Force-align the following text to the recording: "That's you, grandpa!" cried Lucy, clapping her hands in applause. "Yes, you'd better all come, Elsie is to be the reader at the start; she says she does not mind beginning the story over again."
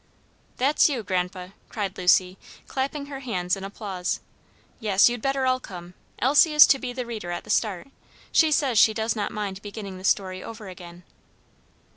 "That's 0.57 0.89
you, 0.89 1.03
grandpa!" 1.03 1.49
cried 1.69 1.95
Lucy, 1.95 2.39
clapping 2.67 3.05
her 3.05 3.19
hands 3.19 3.55
in 3.55 3.63
applause. 3.63 4.19
"Yes, 4.79 5.07
you'd 5.07 5.21
better 5.21 5.45
all 5.45 5.59
come, 5.59 5.93
Elsie 6.17 6.55
is 6.55 6.65
to 6.65 6.79
be 6.79 6.91
the 6.91 7.05
reader 7.05 7.29
at 7.29 7.43
the 7.43 7.51
start; 7.51 7.89
she 8.31 8.51
says 8.51 8.79
she 8.79 8.95
does 8.95 9.15
not 9.15 9.31
mind 9.31 9.61
beginning 9.61 9.99
the 9.99 10.03
story 10.03 10.41
over 10.43 10.67
again." 10.69 11.03